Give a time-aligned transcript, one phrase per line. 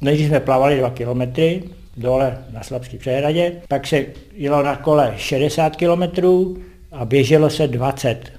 [0.00, 1.62] Nejdřív jsme plavali dva kilometry
[1.96, 6.58] dole na Slabské přehradě, pak se jelo na kole 60 kilometrů
[6.92, 8.32] a běželo se 20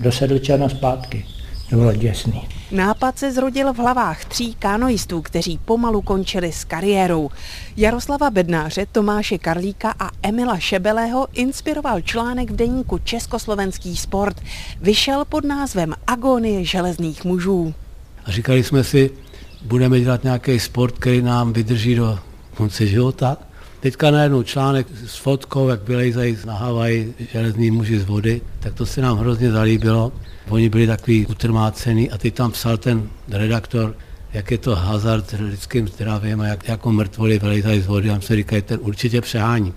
[0.00, 1.26] do Sedlčana zpátky.
[1.70, 2.48] To bylo děsný.
[2.70, 7.30] Nápad se zrodil v hlavách tří kanoistů, kteří pomalu končili s kariérou.
[7.76, 14.40] Jaroslava Bednáře, Tomáše Karlíka a Emila Šebelého inspiroval článek v deníku Československý sport.
[14.80, 17.74] Vyšel pod názvem Agonie železných mužů.
[18.24, 19.10] A říkali jsme si,
[19.64, 22.18] budeme dělat nějaký sport, který nám vydrží do
[22.54, 23.36] konce života.
[23.80, 28.86] Teďka najednou článek s fotkou, jak vylejzají na Havaj železní muži z vody, tak to
[28.86, 30.12] se nám hrozně zalíbilo.
[30.48, 33.96] Oni byli takový utrmácený a teď tam psal ten redaktor,
[34.32, 38.10] jak je to hazard s lidským zdravím a jak jako mrtvoli vylejzají z vody.
[38.10, 39.74] A se říkají, ten určitě přehání.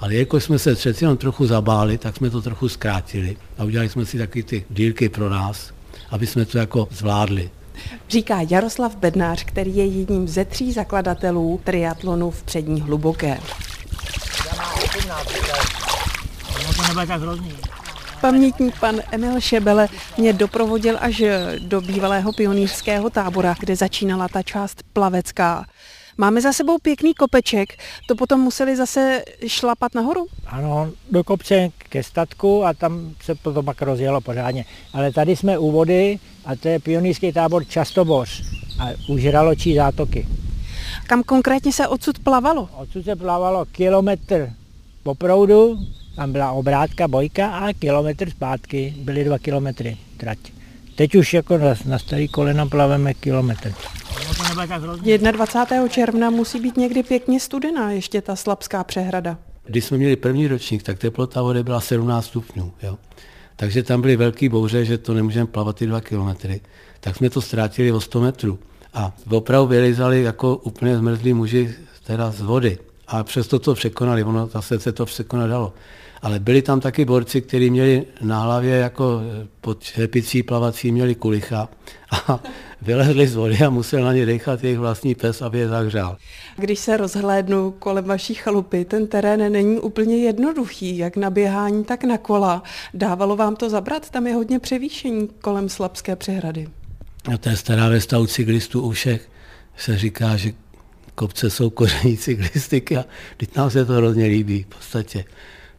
[0.00, 3.88] Ale jako jsme se přeci jenom trochu zabáli, tak jsme to trochu zkrátili a udělali
[3.88, 5.72] jsme si taky ty dílky pro nás,
[6.10, 7.50] aby jsme to jako zvládli.
[8.08, 13.38] Říká Jaroslav Bednář, který je jedním ze tří zakladatelů triatlonu v přední hluboké.
[18.20, 21.22] Pamětník pan Emil Šebele mě doprovodil až
[21.58, 25.66] do bývalého pionýrského tábora, kde začínala ta část plavecká.
[26.20, 27.68] Máme za sebou pěkný kopeček,
[28.08, 30.26] to potom museli zase šlapat nahoru?
[30.46, 34.64] Ano, do kopce ke statku a tam se potom pak rozjelo pořádně.
[34.92, 38.42] Ale tady jsme u vody a to je pionýrský tábor Častoboř
[38.80, 40.28] a u Žraločí zátoky.
[41.06, 42.68] Kam konkrétně se odsud plavalo?
[42.76, 44.50] Odsud se plavalo kilometr
[45.02, 45.78] po proudu,
[46.16, 50.38] tam byla obrátka, bojka a kilometr zpátky, byly dva kilometry trať.
[50.94, 53.72] Teď už jako na, na starý kolena plaveme kilometr.
[55.32, 55.88] 21.
[55.88, 59.38] června musí být někdy pěkně studená ještě ta slabská přehrada.
[59.68, 62.72] Když jsme měli první ročník, tak teplota vody byla 17 stupňů.
[62.82, 62.98] Jo?
[63.56, 66.60] Takže tam byly velké bouře, že to nemůžeme plavat ty dva kilometry.
[67.00, 68.58] Tak jsme to ztrátili o 100 metrů.
[68.94, 71.74] A opravdu vylizali jako úplně zmrzlí muži
[72.06, 72.78] teda z vody.
[73.08, 75.72] A přesto to překonali, ono zase se to překonat dalo
[76.22, 79.20] ale byli tam taky borci, kteří měli na hlavě jako
[79.60, 81.68] pod čepicí plavací měli kulicha
[82.10, 82.40] a
[82.82, 86.16] vylezli z vody a musel na ně dechat jejich vlastní pes, aby je zahřál.
[86.56, 92.04] Když se rozhlédnu kolem vaší chalupy, ten terén není úplně jednoduchý, jak na běhání, tak
[92.04, 92.62] na kola.
[92.94, 94.10] Dávalo vám to zabrat?
[94.10, 96.68] Tam je hodně převýšení kolem Slabské přehrady.
[97.34, 99.28] A to je stará vesta u cyklistů u všech.
[99.76, 100.52] Se říká, že
[101.14, 103.04] kopce jsou koření cyklistiky a
[103.36, 105.24] teď nám se to hrozně líbí v podstatě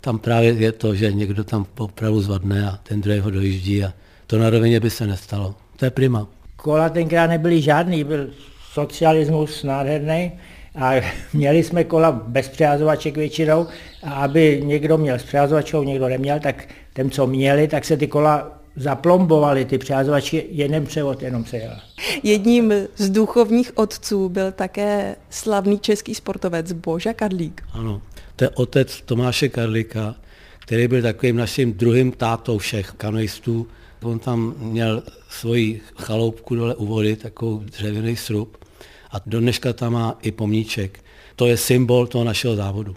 [0.00, 3.92] tam právě je to, že někdo tam opravdu zvadne a ten druhý ho dojíždí a
[4.26, 5.54] to na rovině by se nestalo.
[5.76, 6.28] To je prima.
[6.68, 8.30] Kola tenkrát nebyly žádný, byl
[8.72, 10.32] socialismus nádherný
[10.74, 10.92] a
[11.32, 13.66] měli jsme kola bez přehazovaček většinou
[14.02, 18.06] a aby někdo měl s přehazovačkou, někdo neměl, tak ten, co měli, tak se ty
[18.06, 21.76] kola zaplombovali ty přehazovačky, jeden převod jenom se jel.
[22.22, 27.62] Jedním z duchovních otců byl také slavný český sportovec Boža Kadlík.
[27.72, 28.02] Ano,
[28.36, 30.14] to je otec Tomáše Karlika,
[30.58, 33.66] který byl takovým naším druhým tátou všech kanoistů.
[34.02, 38.64] On tam měl svoji chaloupku dole u vody, takovou dřevěný srub
[39.10, 41.04] a do dneška tam má i pomníček.
[41.36, 42.96] To je symbol toho našeho závodu.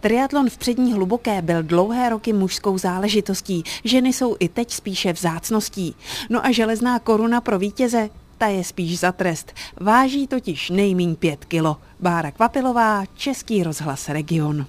[0.00, 3.62] Triatlon v přední hluboké byl dlouhé roky mužskou záležitostí.
[3.84, 5.94] Ženy jsou i teď spíše vzácností.
[6.30, 9.52] No a železná koruna pro vítěze, ta je spíš za trest.
[9.80, 11.76] Váží totiž nejmíň pět kilo.
[12.00, 14.66] Bára Kvapilová, Český rozhlas Region.